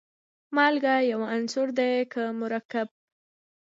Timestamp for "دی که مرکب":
1.77-2.87